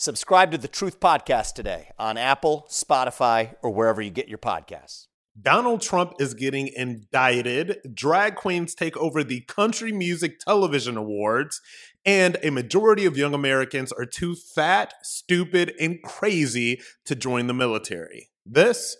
[0.00, 5.08] Subscribe to the Truth Podcast today on Apple, Spotify, or wherever you get your podcasts.
[5.38, 7.76] Donald Trump is getting indicted.
[7.92, 11.60] Drag queens take over the Country Music Television Awards.
[12.06, 17.52] And a majority of young Americans are too fat, stupid, and crazy to join the
[17.52, 18.30] military.
[18.46, 18.96] This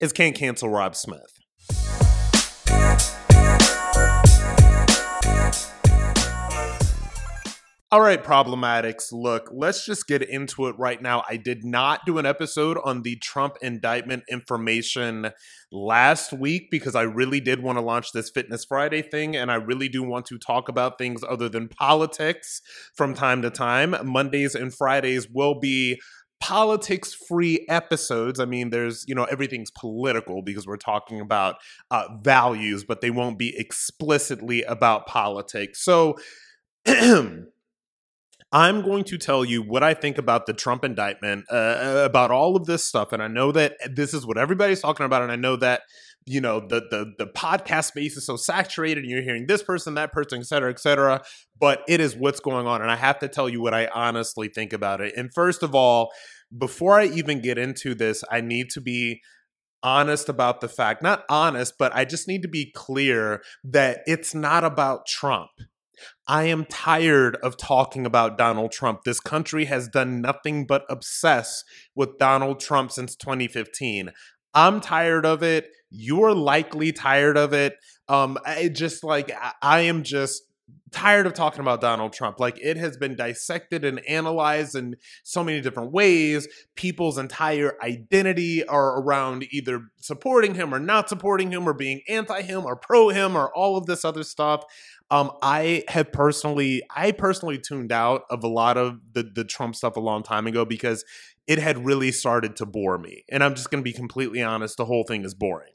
[0.00, 1.39] is Can't Cancel Rob Smith.
[7.92, 9.10] All right, problematics.
[9.10, 11.24] Look, let's just get into it right now.
[11.28, 15.32] I did not do an episode on the Trump indictment information
[15.72, 19.56] last week because I really did want to launch this Fitness Friday thing and I
[19.56, 22.62] really do want to talk about things other than politics
[22.94, 23.96] from time to time.
[24.04, 26.00] Mondays and Fridays will be
[26.38, 28.38] politics free episodes.
[28.38, 31.56] I mean, there's, you know, everything's political because we're talking about
[31.90, 35.84] uh, values, but they won't be explicitly about politics.
[35.84, 36.16] So,
[38.52, 42.32] I'm going to tell you what I think about the Trump indictment, uh, uh, about
[42.32, 45.30] all of this stuff, and I know that this is what everybody's talking about, and
[45.30, 45.82] I know that
[46.26, 49.94] you know the the the podcast space is so saturated, and you're hearing this person,
[49.94, 51.22] that person, et cetera, et cetera.
[51.58, 54.48] But it is what's going on, and I have to tell you what I honestly
[54.48, 55.14] think about it.
[55.16, 56.10] And first of all,
[56.56, 59.20] before I even get into this, I need to be
[59.82, 64.34] honest about the fact, not honest, but I just need to be clear that it's
[64.34, 65.50] not about Trump
[66.26, 69.04] I am tired of talking about Donald Trump.
[69.04, 74.10] This country has done nothing but obsess with Donald Trump since 2015.
[74.54, 75.68] I'm tired of it.
[75.90, 77.76] You're likely tired of it.
[78.08, 80.42] Um, I just like I am just
[80.90, 82.40] tired of talking about Donald Trump.
[82.40, 86.48] Like it has been dissected and analyzed in so many different ways.
[86.74, 92.42] People's entire identity are around either supporting him or not supporting him or being anti
[92.42, 94.64] him or pro him or all of this other stuff.
[95.10, 99.74] Um, I have personally, I personally tuned out of a lot of the the Trump
[99.74, 101.04] stuff a long time ago because
[101.46, 103.24] it had really started to bore me.
[103.28, 105.72] And I'm just going to be completely honest, the whole thing is boring.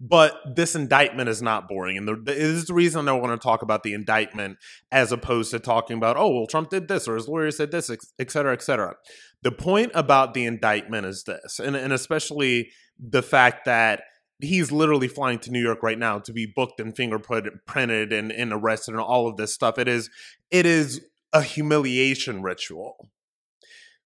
[0.00, 1.96] But this indictment is not boring.
[1.96, 4.58] And the, this is the reason I want to talk about the indictment
[4.90, 7.90] as opposed to talking about, oh, well, Trump did this or his lawyer said this,
[7.90, 8.96] et cetera, et cetera.
[9.42, 14.02] The point about the indictment is this, and, and especially the fact that
[14.40, 18.52] he's literally flying to New York right now to be booked and fingerprinted and, and
[18.52, 19.78] arrested and all of this stuff.
[19.78, 20.10] It is
[20.50, 21.00] it is
[21.32, 23.10] a humiliation ritual.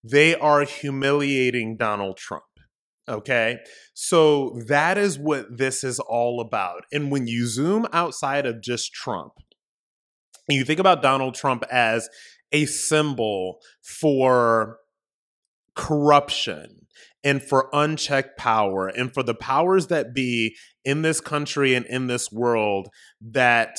[0.03, 2.45] They are humiliating Donald Trump.
[3.09, 3.59] Okay.
[3.95, 6.85] So that is what this is all about.
[6.93, 9.33] And when you zoom outside of just Trump,
[10.49, 12.09] you think about Donald Trump as
[12.53, 14.79] a symbol for
[15.75, 16.78] corruption
[17.25, 22.07] and for unchecked power and for the powers that be in this country and in
[22.07, 22.89] this world
[23.21, 23.79] that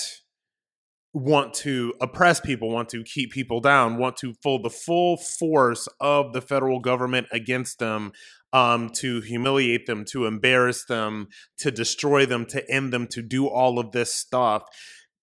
[1.14, 5.88] want to oppress people, want to keep people down, want to pull the full force
[6.00, 8.12] of the federal government against them,
[8.54, 11.28] um, to humiliate them, to embarrass them,
[11.58, 14.64] to destroy them, to end them, to do all of this stuff.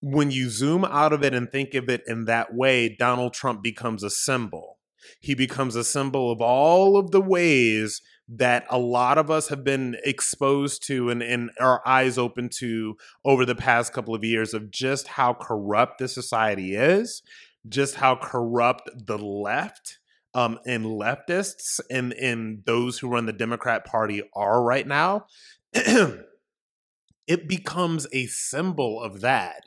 [0.01, 3.63] When you zoom out of it and think of it in that way, Donald Trump
[3.63, 4.76] becomes a symbol.
[5.21, 9.63] He becomes a symbol of all of the ways that a lot of us have
[9.63, 14.53] been exposed to and, and our eyes open to over the past couple of years
[14.53, 17.23] of just how corrupt the society is,
[17.69, 19.99] just how corrupt the left
[20.35, 25.27] um, and leftists and, and those who run the Democrat Party are right now.
[25.73, 29.63] it becomes a symbol of that.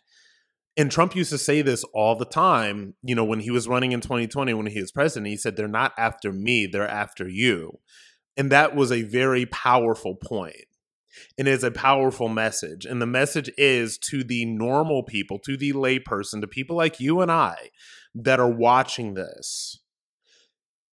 [0.77, 3.91] And Trump used to say this all the time, you know, when he was running
[3.91, 7.79] in 2020, when he was president, he said, They're not after me, they're after you.
[8.37, 10.65] And that was a very powerful point.
[11.37, 12.85] And it's a powerful message.
[12.85, 17.19] And the message is to the normal people, to the layperson, to people like you
[17.19, 17.71] and I
[18.15, 19.81] that are watching this.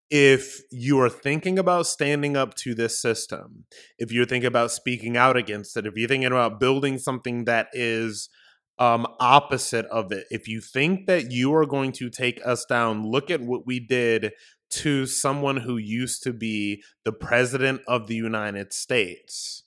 [0.10, 3.66] If you are thinking about standing up to this system,
[3.98, 7.68] if you're thinking about speaking out against it, if you're thinking about building something that
[7.74, 8.30] is
[8.78, 13.10] um, opposite of it, if you think that you are going to take us down,
[13.10, 14.34] look at what we did
[14.72, 19.64] to someone who used to be the president of the United States.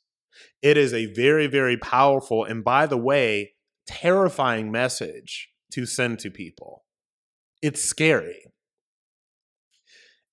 [0.61, 3.55] It is a very, very powerful and, by the way,
[3.87, 6.85] terrifying message to send to people.
[7.63, 8.53] It's scary.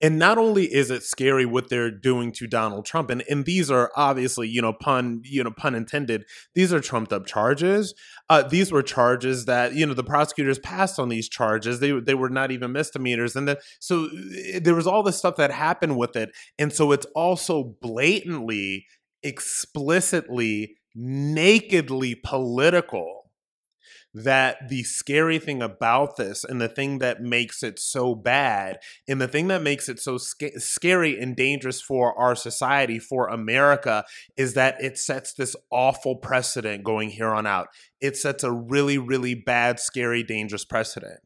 [0.06, 3.72] And not only is it scary what they're doing to Donald Trump, and, and these
[3.72, 7.96] are obviously, you know, pun, you know, pun intended, these are trumped up charges.
[8.30, 11.80] Uh, these were charges that, you know, the prosecutors passed on these charges.
[11.80, 13.36] They they were not even misdemeanors.
[13.36, 16.30] And then so eh, there was all this stuff that happened with it.
[16.60, 18.86] And so it's also blatantly,
[19.24, 23.25] explicitly, nakedly political
[24.16, 28.78] that the scary thing about this and the thing that makes it so bad
[29.10, 33.28] and the thing that makes it so sc- scary and dangerous for our society for
[33.28, 34.06] America
[34.38, 37.68] is that it sets this awful precedent going here on out.
[38.00, 41.20] It sets a really really bad scary dangerous precedent.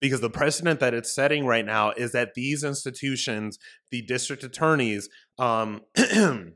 [0.00, 3.58] Because the precedent that it's setting right now is that these institutions
[3.90, 5.08] the district attorneys
[5.38, 5.80] um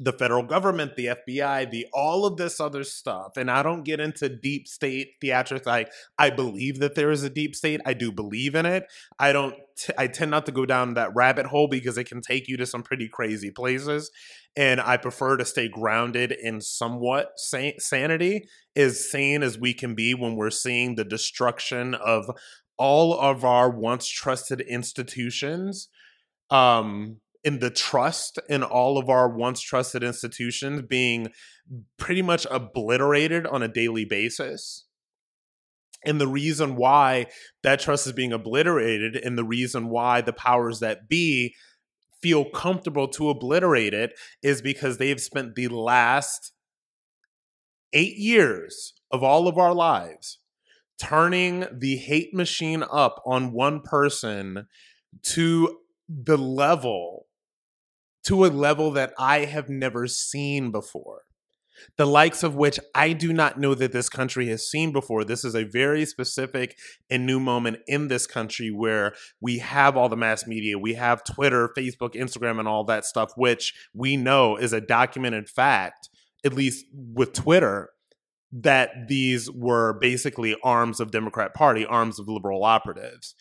[0.00, 3.36] the federal government, the FBI, the all of this other stuff.
[3.36, 5.66] And I don't get into deep state theatrics.
[5.66, 5.86] I
[6.18, 7.80] I believe that there is a deep state.
[7.86, 8.84] I do believe in it.
[9.18, 12.20] I don't t- I tend not to go down that rabbit hole because it can
[12.20, 14.10] take you to some pretty crazy places.
[14.56, 19.94] And I prefer to stay grounded in somewhat san- sanity, as sane as we can
[19.94, 22.30] be when we're seeing the destruction of
[22.76, 25.88] all of our once trusted institutions
[26.50, 31.28] um in the trust in all of our once trusted institutions being
[31.98, 34.86] pretty much obliterated on a daily basis.
[36.04, 37.26] And the reason why
[37.62, 41.54] that trust is being obliterated, and the reason why the powers that be
[42.20, 44.12] feel comfortable to obliterate it,
[44.42, 46.52] is because they've spent the last
[47.92, 50.38] eight years of all of our lives
[51.00, 54.66] turning the hate machine up on one person
[55.22, 55.78] to
[56.08, 57.21] the level
[58.24, 61.22] to a level that I have never seen before.
[61.96, 65.24] The likes of which I do not know that this country has seen before.
[65.24, 66.76] This is a very specific
[67.10, 71.24] and new moment in this country where we have all the mass media, we have
[71.24, 76.08] Twitter, Facebook, Instagram, and all that stuff, which we know is a documented fact,
[76.44, 77.90] at least with Twitter,
[78.52, 83.34] that these were basically arms of Democrat Party, arms of liberal operatives.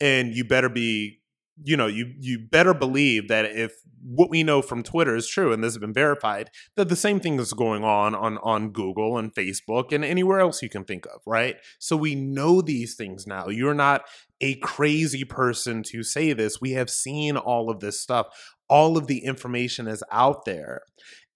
[0.00, 1.20] And you better be
[1.64, 3.72] you know, you you better believe that if
[4.02, 7.20] what we know from Twitter is true, and this has been verified, that the same
[7.20, 11.06] thing is going on on on Google and Facebook and anywhere else you can think
[11.06, 11.56] of, right?
[11.78, 13.48] So we know these things now.
[13.48, 14.02] You're not
[14.40, 16.60] a crazy person to say this.
[16.60, 18.28] We have seen all of this stuff.
[18.68, 20.82] All of the information is out there.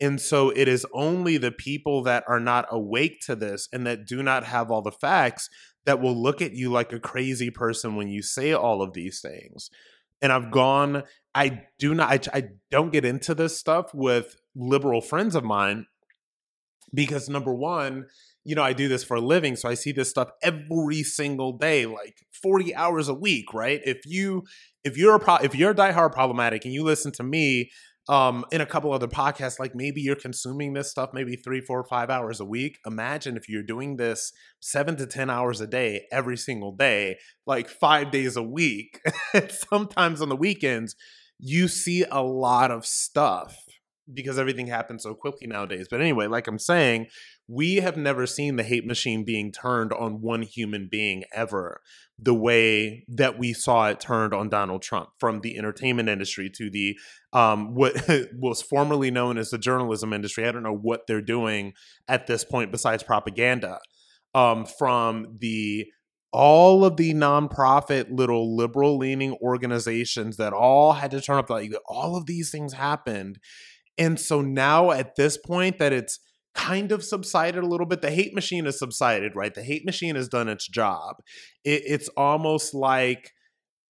[0.01, 4.07] And so it is only the people that are not awake to this and that
[4.07, 5.49] do not have all the facts
[5.85, 9.21] that will look at you like a crazy person when you say all of these
[9.21, 9.71] things
[10.23, 11.03] and I've gone.
[11.35, 12.29] I do not.
[12.33, 15.87] I, I don't get into this stuff with liberal friends of mine
[16.95, 18.07] because number one,
[18.45, 21.53] you know, I do this for a living, so I see this stuff every single
[21.53, 23.53] day, like forty hours a week.
[23.53, 23.81] Right?
[23.85, 24.45] If you
[24.85, 27.71] if you're a pro, if you're a diehard problematic and you listen to me
[28.09, 31.85] um in a couple other podcasts like maybe you're consuming this stuff maybe three four
[31.85, 32.79] five hours a week.
[32.87, 37.17] Imagine if you're doing this seven to ten hours a day every single day
[37.47, 39.01] like five days a week.
[39.49, 40.97] Sometimes on the weekends
[41.39, 43.57] you see a lot of stuff
[44.13, 45.87] because everything happens so quickly nowadays.
[45.91, 47.07] But anyway like i'm saying
[47.49, 51.81] we have never seen the hate machine being turned on one human being ever
[52.19, 56.71] the way that we saw it turned on Donald Trump from the entertainment industry to
[56.71, 56.97] the
[57.33, 57.95] um, what
[58.35, 60.47] was formerly known as the journalism industry.
[60.47, 61.73] I don't know what they're doing
[62.09, 63.81] at this point besides propaganda.
[64.35, 65.89] Um, from the
[66.33, 71.73] all of the nonprofit little liberal leaning organizations that all had to turn up like
[71.87, 73.39] all of these things happened
[73.99, 76.19] and so now at this point that it's
[76.55, 78.03] kind of subsided a little bit.
[78.03, 79.55] The hate machine has subsided, right?
[79.55, 81.17] The hate machine has done its job.
[81.65, 83.31] It, it's almost like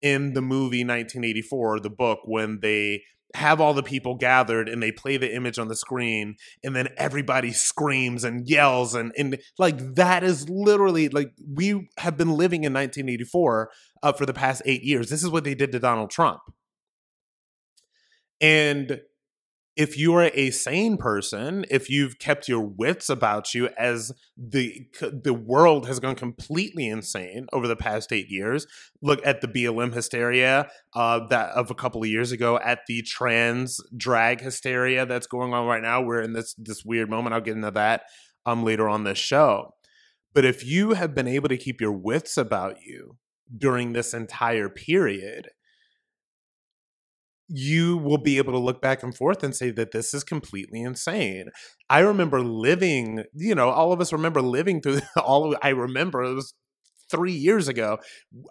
[0.00, 3.02] in the movie 1984, the book, when they
[3.34, 6.88] have all the people gathered and they play the image on the screen and then
[6.96, 12.64] everybody screams and yells and, and like that is literally like we have been living
[12.64, 13.70] in 1984
[14.02, 16.40] uh, for the past eight years this is what they did to donald trump
[18.40, 19.00] and
[19.74, 24.86] if you are a sane person, if you've kept your wits about you as the
[25.00, 28.66] the world has gone completely insane over the past eight years,
[29.00, 33.02] look at the BLM hysteria uh, that of a couple of years ago, at the
[33.02, 36.02] trans drag hysteria that's going on right now.
[36.02, 37.34] We're in this this weird moment.
[37.34, 38.02] I'll get into that
[38.44, 39.74] um later on this show.
[40.34, 43.16] But if you have been able to keep your wits about you
[43.56, 45.48] during this entire period,
[47.54, 50.80] you will be able to look back and forth and say that this is completely
[50.80, 51.50] insane.
[51.90, 56.22] I remember living, you know, all of us remember living through all of I remember
[56.22, 56.54] it was
[57.10, 57.98] three years ago.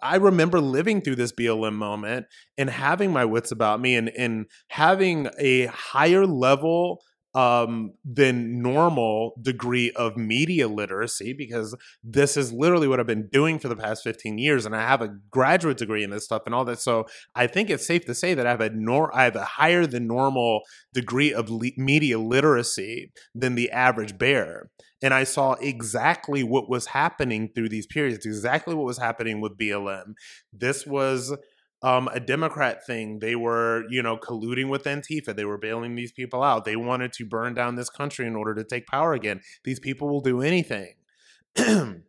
[0.02, 4.46] I remember living through this BLM moment and having my wits about me and, and
[4.68, 7.00] having a higher level
[7.34, 11.74] um, than normal degree of media literacy because
[12.04, 15.00] this is literally what I've been doing for the past 15 years and I have
[15.00, 18.14] a graduate degree in this stuff and all that so I think it's safe to
[18.14, 20.60] say that I have a nor I have a higher than normal
[20.92, 24.68] degree of le- media literacy than the average bear
[25.02, 29.56] and I saw exactly what was happening through these periods exactly what was happening with
[29.56, 30.14] BLM
[30.52, 31.34] this was
[31.82, 33.18] um, a Democrat thing.
[33.18, 35.34] They were, you know, colluding with Antifa.
[35.34, 36.64] They were bailing these people out.
[36.64, 39.40] They wanted to burn down this country in order to take power again.
[39.64, 40.94] These people will do anything.
[41.56, 42.02] and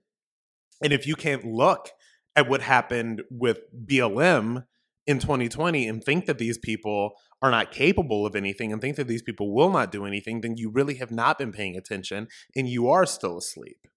[0.82, 1.90] if you can't look
[2.36, 4.66] at what happened with BLM
[5.06, 9.08] in 2020 and think that these people are not capable of anything and think that
[9.08, 12.70] these people will not do anything, then you really have not been paying attention and
[12.70, 13.88] you are still asleep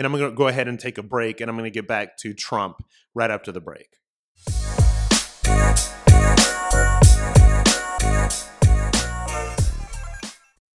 [0.00, 1.86] and I'm going to go ahead and take a break, and I'm going to get
[1.86, 2.78] back to Trump
[3.14, 3.98] right after the break.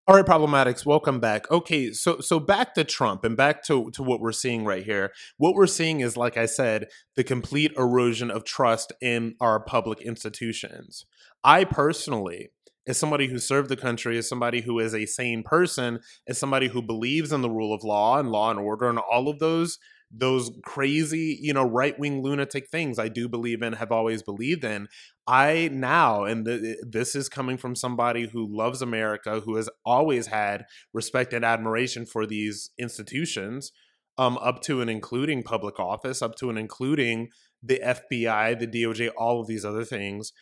[0.06, 1.50] All right, problematics, welcome back.
[1.50, 5.10] Okay, so so back to Trump and back to to what we're seeing right here.
[5.38, 10.02] What we're seeing is like I said, the complete erosion of trust in our public
[10.02, 11.06] institutions.
[11.42, 12.50] I personally
[12.86, 16.68] as somebody who served the country, as somebody who is a sane person, as somebody
[16.68, 19.78] who believes in the rule of law and law and order and all of those
[20.16, 24.64] those crazy, you know, right wing lunatic things I do believe in, have always believed
[24.64, 24.86] in.
[25.26, 30.28] I now, and the, this is coming from somebody who loves America, who has always
[30.28, 33.72] had respect and admiration for these institutions,
[34.16, 37.30] um, up to and including public office, up to and including
[37.62, 40.32] the FBI, the DOJ, all of these other things.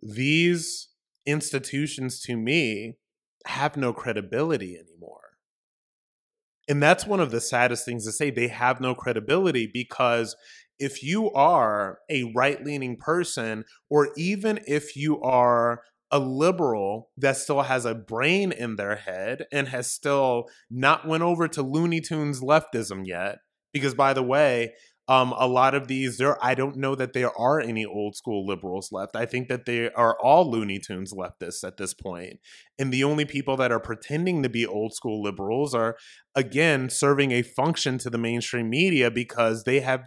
[0.00, 0.88] These
[1.28, 2.96] institutions to me
[3.46, 5.20] have no credibility anymore.
[6.68, 8.30] And that's one of the saddest things to say.
[8.30, 10.36] They have no credibility because
[10.78, 17.36] if you are a right leaning person, or even if you are a liberal that
[17.36, 22.00] still has a brain in their head and has still not went over to Looney
[22.00, 23.38] Tunes leftism yet,
[23.72, 24.72] because by the way,
[25.08, 28.46] um, a lot of these there i don't know that there are any old school
[28.46, 32.38] liberals left i think that they are all looney tunes leftists at this point.
[32.78, 35.96] and the only people that are pretending to be old school liberals are
[36.34, 40.04] again serving a function to the mainstream media because they have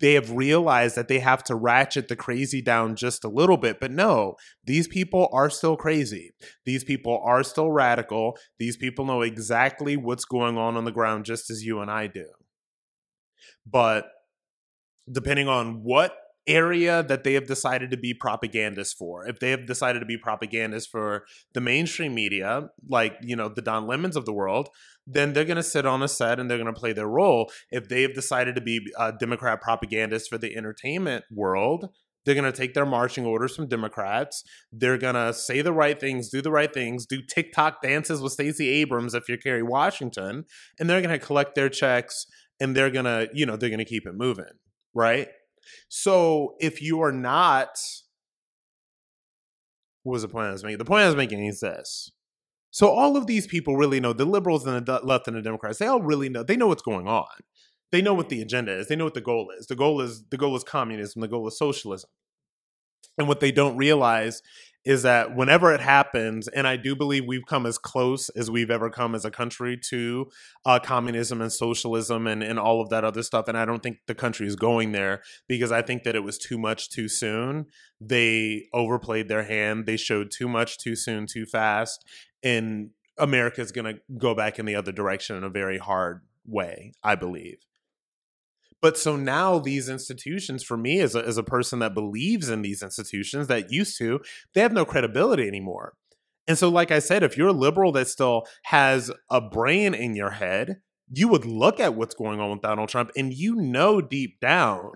[0.00, 3.80] they have realized that they have to ratchet the crazy down just a little bit.
[3.80, 6.32] But no, these people are still crazy.
[6.64, 8.36] These people are still radical.
[8.58, 12.06] These people know exactly what's going on on the ground just as you and I
[12.06, 12.26] do.
[13.66, 14.06] But
[15.10, 19.26] depending on what area that they have decided to be propagandists for.
[19.26, 23.62] If they have decided to be propagandists for the mainstream media, like, you know, the
[23.62, 24.68] Don Lemons of the world,
[25.06, 27.50] then they're going to sit on a set and they're going to play their role.
[27.70, 31.88] If they have decided to be uh, Democrat propagandists for the entertainment world,
[32.24, 34.42] they're going to take their marching orders from Democrats.
[34.72, 38.32] They're going to say the right things, do the right things, do TikTok dances with
[38.32, 40.44] Stacey Abrams if you're Kerry Washington,
[40.78, 42.26] and they're going to collect their checks
[42.58, 44.46] and they're going to, you know, they're going to keep it moving
[44.96, 45.28] right?
[45.88, 47.68] So if you are not,
[50.02, 50.78] what was the point I was making?
[50.78, 52.10] The point I was making is this.
[52.70, 55.78] So all of these people really know the liberals and the left and the Democrats.
[55.78, 56.42] They all really know.
[56.42, 57.26] They know what's going on.
[57.92, 58.88] They know what the agenda is.
[58.88, 59.66] They know what the goal is.
[59.66, 61.20] The goal is the goal is communism.
[61.20, 62.10] The goal is socialism.
[63.16, 64.42] And what they don't realize
[64.86, 68.70] is that whenever it happens, and I do believe we've come as close as we've
[68.70, 70.30] ever come as a country to
[70.64, 73.48] uh, communism and socialism and, and all of that other stuff.
[73.48, 76.38] And I don't think the country is going there because I think that it was
[76.38, 77.66] too much too soon.
[78.00, 79.86] They overplayed their hand.
[79.86, 82.04] They showed too much too soon, too fast.
[82.44, 86.20] And America is going to go back in the other direction in a very hard
[86.46, 87.58] way, I believe.
[88.86, 92.62] But so now these institutions, for me as a, as a person that believes in
[92.62, 94.20] these institutions that used to,
[94.54, 95.94] they have no credibility anymore.
[96.46, 100.14] And so, like I said, if you're a liberal that still has a brain in
[100.14, 100.76] your head,
[101.12, 104.92] you would look at what's going on with Donald Trump and you know deep down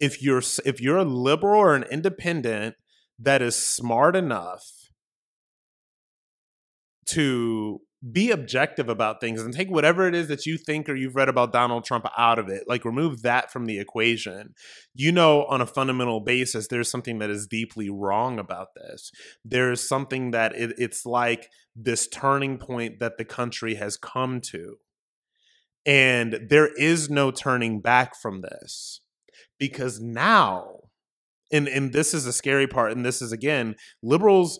[0.00, 2.74] if you're if you're a liberal or an independent
[3.20, 4.90] that is smart enough
[7.10, 7.80] to
[8.12, 11.28] be objective about things and take whatever it is that you think or you've read
[11.28, 12.64] about Donald Trump out of it.
[12.66, 14.54] Like remove that from the equation.
[14.94, 19.10] You know, on a fundamental basis, there's something that is deeply wrong about this.
[19.44, 24.76] There's something that it, it's like this turning point that the country has come to.
[25.86, 29.00] And there is no turning back from this
[29.58, 30.80] because now,
[31.52, 34.58] and, and this is the scary part, and this is again, liberals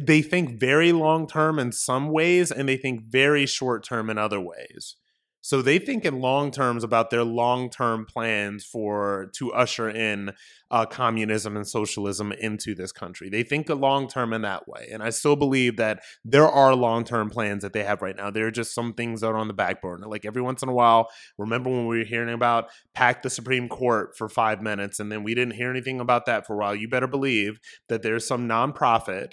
[0.00, 4.18] they think very long term in some ways and they think very short term in
[4.18, 4.96] other ways.
[5.42, 10.32] So they think in long terms about their long term plans for to usher in
[10.70, 13.30] uh, communism and socialism into this country.
[13.30, 17.04] They think long term in that way, and I still believe that there are long
[17.04, 18.30] term plans that they have right now.
[18.30, 20.06] There are just some things that are on the back burner.
[20.06, 21.08] Like every once in a while,
[21.38, 25.22] remember when we were hearing about pack the Supreme Court for five minutes, and then
[25.22, 26.74] we didn't hear anything about that for a while.
[26.74, 29.32] You better believe that there's some nonprofit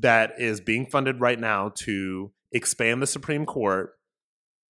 [0.00, 3.94] that is being funded right now to expand the Supreme Court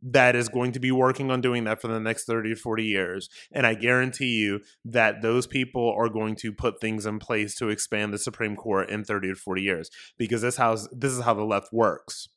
[0.03, 2.84] that is going to be working on doing that for the next 30 to 40
[2.84, 3.30] years.
[3.53, 7.70] And I guarantee you that those people are going to put things in place to
[7.70, 11.33] expand the Supreme Court in 30 to 40 years because this house this is how
[11.33, 12.27] the left works.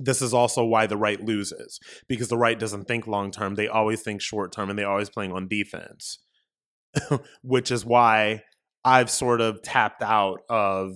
[0.00, 3.54] This is also why the right loses because the right doesn't think long term.
[3.54, 6.18] They always think short term and they always playing on defense.
[7.42, 8.42] Which is why
[8.84, 10.94] I've sort of tapped out of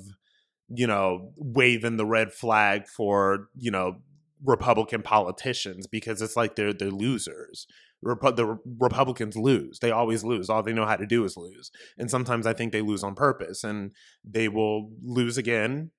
[0.68, 3.96] you know, waving the red flag for, you know,
[4.44, 7.66] Republican politicians because it's like they're they're losers.
[8.04, 9.78] Repu- the Republicans lose.
[9.78, 10.50] They always lose.
[10.50, 11.70] All they know how to do is lose.
[11.98, 15.90] And sometimes I think they lose on purpose and they will lose again,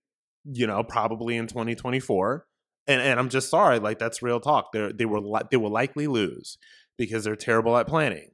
[0.45, 2.45] you know, probably in 2024.
[2.88, 4.71] And and I'm just sorry, like that's real talk.
[4.71, 6.58] They they were li- they will likely lose
[6.97, 8.32] because they're terrible at planning.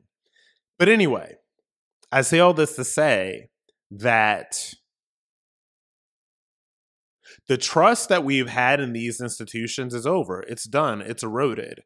[0.78, 1.36] But anyway,
[2.12, 3.50] I say all this to say
[3.92, 4.74] that
[7.48, 10.42] the trust that we've had in these institutions is over.
[10.44, 11.02] It's done.
[11.02, 11.82] It's eroded.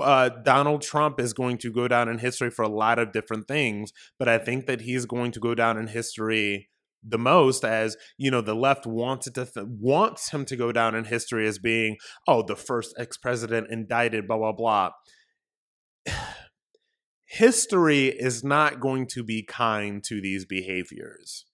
[0.00, 3.48] Uh, Donald Trump is going to go down in history for a lot of different
[3.48, 6.68] things, but I think that he's going to go down in history
[7.02, 10.70] the most as you know the left wants it to th- wants him to go
[10.70, 11.96] down in history as being
[12.28, 14.90] oh the first ex-president indicted blah blah blah
[17.24, 21.46] history is not going to be kind to these behaviors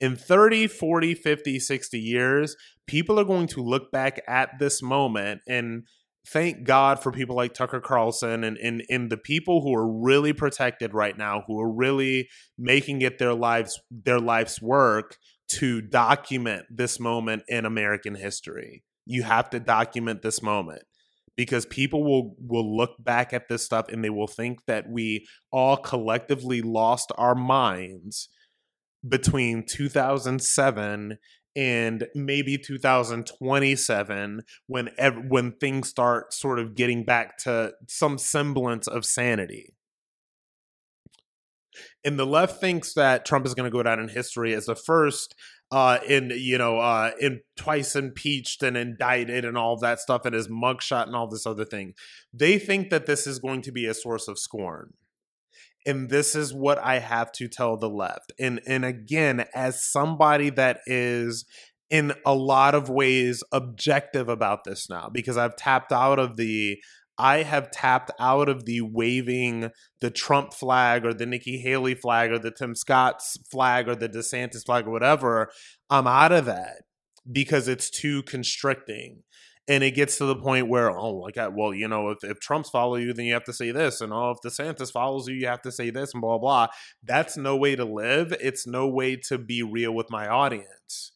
[0.00, 2.56] in 30, 40, 50, 60 years,
[2.86, 5.84] people are going to look back at this moment and
[6.26, 10.32] thank God for people like Tucker Carlson and, and, and the people who are really
[10.32, 15.16] protected right now, who are really making it their lives their life's work
[15.48, 18.84] to document this moment in American history.
[19.06, 20.82] You have to document this moment
[21.36, 25.26] because people will will look back at this stuff and they will think that we
[25.50, 28.28] all collectively lost our minds
[29.06, 31.18] between 2007
[31.56, 38.86] and maybe 2027 when ev- when things start sort of getting back to some semblance
[38.86, 39.74] of sanity.
[42.04, 44.76] And the left thinks that Trump is going to go down in history as the
[44.76, 45.34] first
[45.70, 50.34] uh in you know uh in twice impeached and indicted and all that stuff and
[50.34, 51.94] his mugshot and all this other thing.
[52.32, 54.94] They think that this is going to be a source of scorn
[55.86, 58.32] and this is what I have to tell the left.
[58.38, 61.44] And and again, as somebody that is
[61.90, 66.78] in a lot of ways objective about this now because I've tapped out of the
[67.20, 72.30] I have tapped out of the waving the Trump flag or the Nikki Haley flag
[72.30, 75.50] or the Tim Scott's flag or the DeSantis flag or whatever.
[75.90, 76.82] I'm out of that
[77.30, 79.24] because it's too constricting
[79.68, 82.70] and it gets to the point where oh like well you know if, if trump's
[82.70, 85.46] follow you then you have to say this and oh if desantis follows you you
[85.46, 86.66] have to say this and blah blah
[87.02, 91.12] that's no way to live it's no way to be real with my audience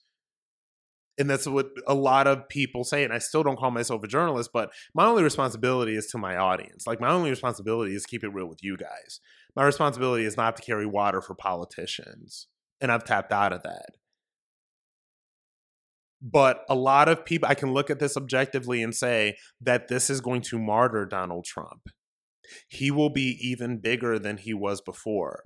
[1.19, 3.05] And that's what a lot of people say.
[3.05, 6.37] And I still don't call myself a journalist, but my only responsibility is to my
[6.37, 6.87] audience.
[6.87, 9.21] Like, my only responsibility is keep it real with you guys.
[9.55, 12.49] My responsibility is not to carry water for politicians.
[12.81, 13.91] And I've tapped out of that.
[16.23, 20.09] But a lot of people, I can look at this objectively and say that this
[20.09, 21.89] is going to martyr Donald Trump.
[22.69, 25.43] He will be even bigger than he was before.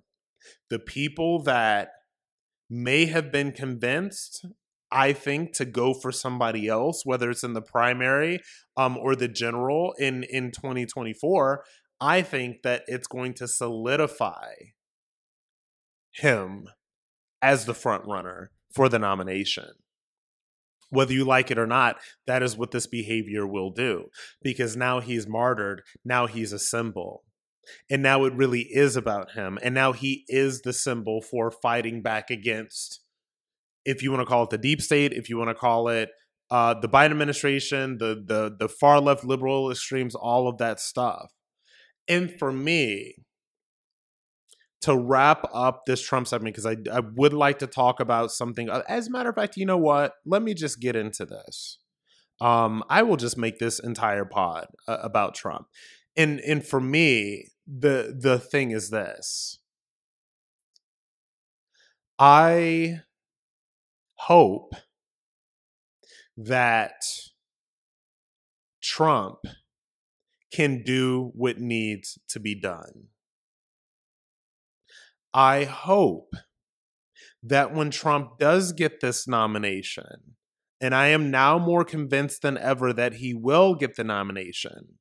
[0.69, 1.89] The people that
[2.69, 4.45] may have been convinced
[4.91, 8.39] I think to go for somebody else, whether it's in the primary
[8.77, 11.65] um, or the general in in 2024,
[12.01, 14.53] I think that it's going to solidify
[16.13, 16.69] him
[17.43, 19.71] as the front runner for the nomination.
[20.91, 21.97] Whether you like it or not,
[22.27, 24.07] that is what this behavior will do
[24.43, 27.25] because now he's martyred, now he's a symbol.
[27.91, 29.59] And now it really is about him.
[29.61, 33.01] And now he is the symbol for fighting back against
[33.87, 36.11] if you want to call it the deep state, if you want to call it
[36.51, 41.33] uh, the Biden administration, the the the far left liberal extremes, all of that stuff.
[42.09, 43.15] And for me,
[44.83, 48.69] to wrap up this Trump segment, because I, I would like to talk about something.
[48.69, 50.13] Uh, as a matter of fact, you know what?
[50.25, 51.79] Let me just get into this.
[52.41, 55.67] Um, I will just make this entire pod uh, about Trump.
[56.17, 59.59] And and for me, the the thing is this.
[62.19, 63.01] I
[64.15, 64.75] hope
[66.37, 67.03] that
[68.83, 69.39] Trump
[70.53, 73.09] can do what needs to be done.
[75.37, 76.33] I hope
[77.43, 80.37] that when Trump does get this nomination,
[80.81, 84.95] and I am now more convinced than ever that he will get the nomination,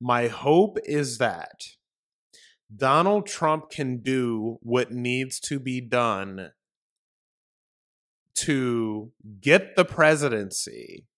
[0.00, 1.62] my hope is that
[2.74, 6.52] Donald Trump can do what needs to be done
[8.36, 11.08] to get the presidency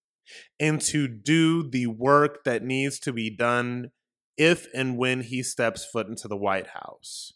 [0.58, 3.90] and to do the work that needs to be done
[4.38, 7.34] if and when he steps foot into the White House.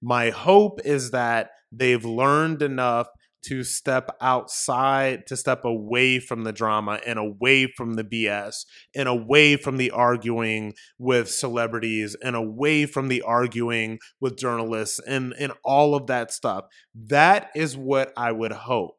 [0.00, 3.08] My hope is that they've learned enough
[3.46, 9.08] to step outside, to step away from the drama and away from the BS and
[9.08, 15.52] away from the arguing with celebrities and away from the arguing with journalists and, and
[15.62, 16.64] all of that stuff.
[16.92, 18.98] That is what I would hope.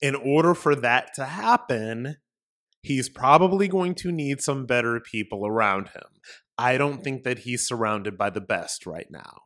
[0.00, 2.16] In order for that to happen,
[2.82, 6.08] he's probably going to need some better people around him.
[6.60, 9.44] I don't think that he's surrounded by the best right now.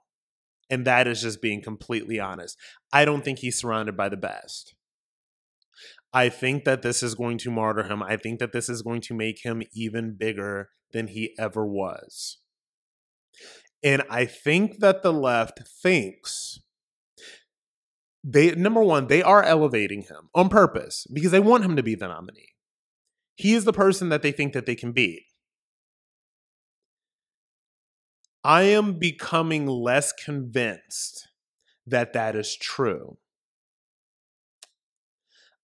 [0.69, 2.59] And that is just being completely honest.
[2.93, 4.75] I don't think he's surrounded by the best.
[6.13, 8.03] I think that this is going to martyr him.
[8.03, 12.39] I think that this is going to make him even bigger than he ever was.
[13.85, 16.59] And I think that the left thinks
[18.25, 21.95] they number one, they are elevating him on purpose because they want him to be
[21.95, 22.55] the nominee.
[23.37, 25.23] He is the person that they think that they can beat.
[28.45, 31.29] I am becoming less convinced
[31.87, 33.17] that that is true.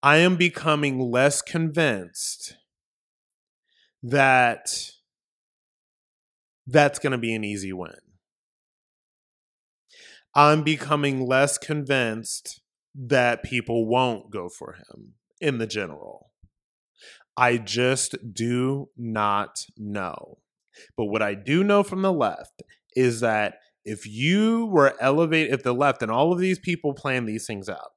[0.02, 2.56] I am becoming less convinced
[4.02, 4.92] that
[6.66, 7.92] that's going to be an easy win.
[10.34, 12.62] I'm becoming less convinced
[12.94, 16.30] that people won't go for him in the general.
[17.36, 20.39] I just do not know.
[20.96, 22.62] But what I do know from the left
[22.94, 27.24] is that if you were elevated, if the left and all of these people plan
[27.24, 27.90] these things out,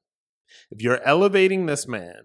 [0.72, 2.22] if you're elevating this man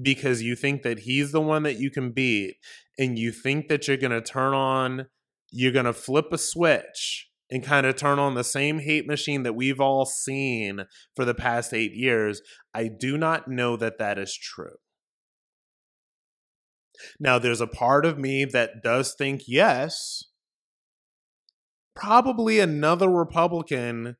[0.00, 2.56] because you think that he's the one that you can beat
[2.98, 5.06] and you think that you're going to turn on,
[5.50, 9.42] you're going to flip a switch and kind of turn on the same hate machine
[9.42, 12.40] that we've all seen for the past eight years,
[12.72, 14.76] I do not know that that is true.
[17.18, 20.24] Now, there's a part of me that does think, yes,
[21.94, 24.16] probably another Republican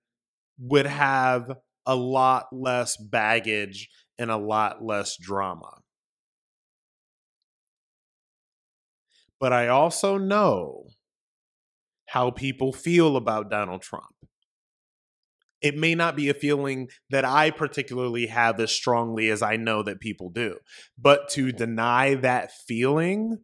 [0.59, 1.51] would have
[1.87, 5.81] a lot less baggage and a lot less drama.
[9.41, 10.87] But I also know
[12.07, 14.15] how people feel about Donald Trump.
[15.63, 19.83] It may not be a feeling that I particularly have as strongly as I know
[19.83, 20.59] that people do,
[20.99, 23.39] but to deny that feeling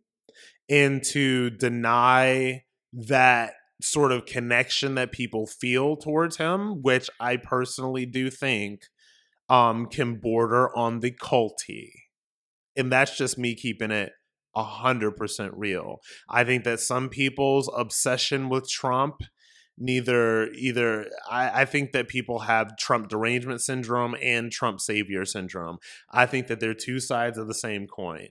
[0.68, 8.06] and to deny that sort of connection that people feel towards him, which I personally
[8.06, 8.82] do think
[9.48, 11.90] um, can border on the culty.
[12.76, 14.12] And that's just me keeping it
[14.56, 16.00] 100% real.
[16.28, 19.16] I think that some people's obsession with Trump
[19.78, 25.78] neither either I, I, think that people have trump derangement syndrome and trump savior syndrome.
[26.10, 28.28] I think that they're two sides of the same coin.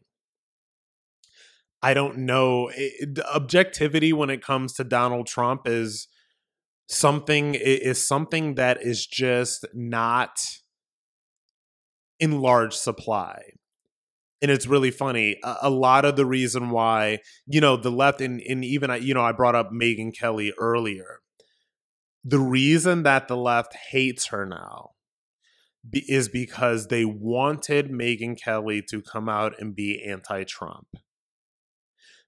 [1.82, 6.08] I don't know it, objectivity when it comes to donald trump is
[6.88, 10.40] something is something that is just not
[12.20, 13.42] in large supply.
[14.42, 15.38] And it's really funny.
[15.44, 19.16] A, a, lot of the reason why, you know, the left and, and even, you
[19.16, 21.22] know, I brought up Megyn Kelly earlier
[22.28, 24.92] the reason that the left hates her now
[25.90, 30.88] be, is because they wanted Megyn Kelly to come out and be anti Trump.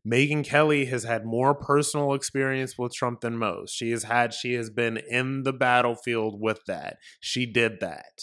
[0.07, 3.75] Megyn Kelly has had more personal experience with Trump than most.
[3.75, 6.95] She has had, she has been in the battlefield with that.
[7.19, 8.21] She did that.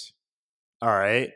[0.80, 1.32] All right.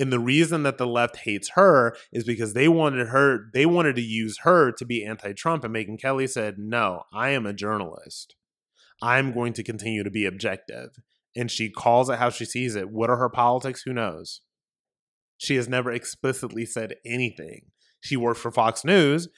[0.00, 3.94] And the reason that the left hates her is because they wanted her, they wanted
[3.96, 5.62] to use her to be anti Trump.
[5.62, 8.34] And Megyn Kelly said, No, I am a journalist.
[9.02, 10.90] I'm going to continue to be objective.
[11.34, 12.90] And she calls it how she sees it.
[12.90, 13.82] What are her politics?
[13.82, 14.42] Who knows?
[15.38, 17.66] She has never explicitly said anything.
[18.00, 19.28] She worked for Fox News.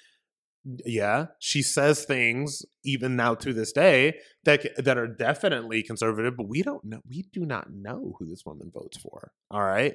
[0.84, 6.48] Yeah, she says things even now to this day that that are definitely conservative, but
[6.48, 7.00] we don't know.
[7.06, 9.32] We do not know who this woman votes for.
[9.50, 9.94] All right,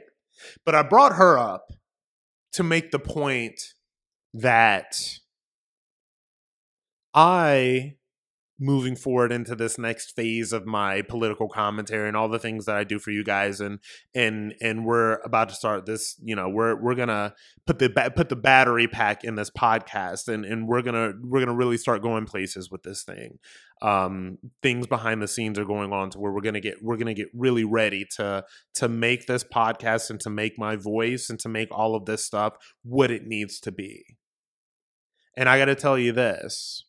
[0.65, 1.65] but I brought her up
[2.53, 3.60] to make the point
[4.36, 5.19] that
[7.15, 7.95] I
[8.59, 12.75] moving forward into this next phase of my political commentary and all the things that
[12.75, 13.79] I do for you guys and
[14.13, 17.33] and and we're about to start this you know we're we're going to
[17.65, 21.17] put the ba- put the battery pack in this podcast and and we're going to
[21.23, 23.39] we're going to really start going places with this thing.
[23.81, 26.97] Um things behind the scenes are going on to where we're going to get we're
[26.97, 28.43] going to get really ready to
[28.75, 32.25] to make this podcast and to make my voice and to make all of this
[32.25, 34.17] stuff what it needs to be.
[35.37, 36.83] And I got to tell you this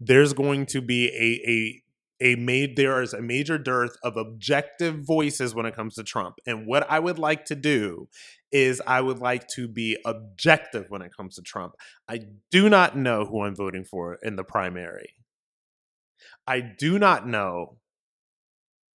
[0.00, 1.82] there's going to be a a
[2.20, 6.36] a made there is a major dearth of objective voices when it comes to Trump.
[6.46, 8.08] And what I would like to do
[8.50, 11.74] is I would like to be objective when it comes to Trump.
[12.08, 15.14] I do not know who I'm voting for in the primary.
[16.46, 17.76] I do not know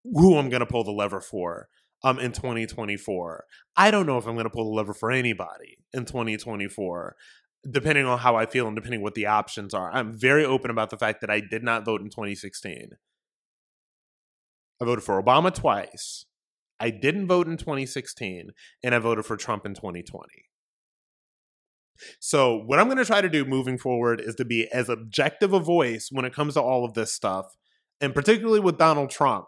[0.05, 1.67] who I'm going to pull the lever for
[2.03, 3.43] um in 2024.
[3.75, 7.15] I don't know if I'm going to pull the lever for anybody in 2024
[7.69, 9.91] depending on how I feel and depending what the options are.
[9.91, 12.91] I'm very open about the fact that I did not vote in 2016.
[14.81, 16.25] I voted for Obama twice.
[16.79, 18.51] I didn't vote in 2016,
[18.83, 20.27] and I voted for Trump in 2020.
[22.21, 25.51] So, what I'm going to try to do moving forward is to be as objective
[25.51, 27.57] a voice when it comes to all of this stuff,
[27.99, 29.47] and particularly with Donald Trump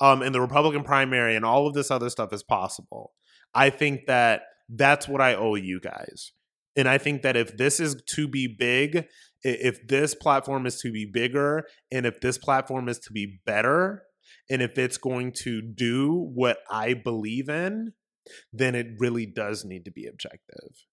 [0.00, 3.12] um, in the Republican primary and all of this other stuff as possible.
[3.54, 6.32] I think that that's what I owe you guys.
[6.76, 9.06] And I think that if this is to be big,
[9.42, 14.02] if this platform is to be bigger, and if this platform is to be better,
[14.48, 17.92] and if it's going to do what I believe in,
[18.52, 20.86] then it really does need to be objective.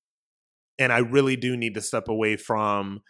[0.78, 3.02] And I really do need to step away from,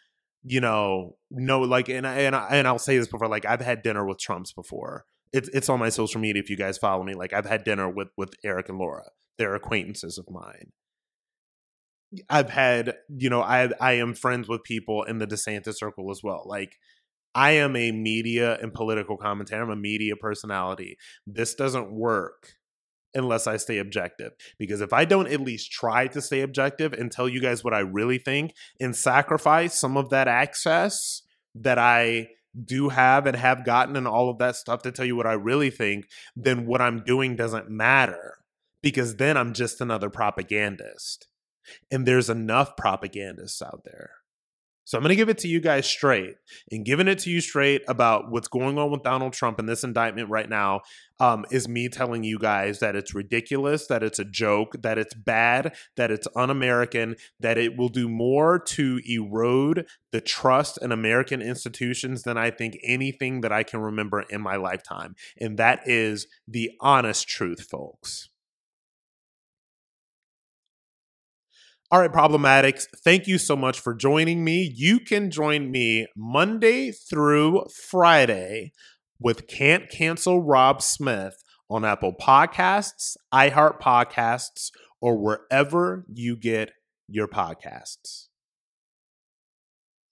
[0.43, 3.61] you know, no, like, and I, and I, and I'll say this before, like I've
[3.61, 5.05] had dinner with Trumps before.
[5.31, 7.13] It's it's on my social media if you guys follow me.
[7.13, 9.11] Like I've had dinner with with Eric and Lara.
[9.37, 10.71] They're acquaintances of mine.
[12.29, 16.21] I've had, you know, I I am friends with people in the DeSantis circle as
[16.23, 16.43] well.
[16.45, 16.77] Like
[17.35, 19.61] I am a media and political commentator.
[19.61, 20.97] I'm a media personality.
[21.27, 22.55] This doesn't work
[23.13, 24.33] unless I stay objective.
[24.57, 27.73] Because if I don't at least try to stay objective and tell you guys what
[27.73, 31.21] I really think and sacrifice some of that access
[31.55, 32.29] that I
[32.65, 35.33] do have and have gotten and all of that stuff to tell you what I
[35.33, 38.37] really think, then what I'm doing doesn't matter
[38.81, 41.27] because then I'm just another propagandist.
[41.91, 44.11] And there's enough propagandists out there.
[44.89, 46.37] So I'm going to give it to you guys straight.
[46.71, 49.83] And giving it to you straight about what's going on with Donald Trump and this
[49.83, 50.81] indictment right now
[51.19, 55.13] um, is me telling you guys that it's ridiculous, that it's a joke, that it's
[55.13, 60.91] bad, that it's un American, that it will do more to erode the trust in
[60.91, 65.13] American institutions than I think anything that I can remember in my lifetime.
[65.39, 68.29] And that is the honest truth, folks.
[71.91, 74.71] All right, problematics, thank you so much for joining me.
[74.75, 78.73] You can join me Monday through Friday
[79.19, 84.69] with Can't Cancel Rob Smith on Apple Podcasts, iHeart Podcasts,
[85.01, 86.73] or wherever you get
[87.07, 88.28] your podcasts.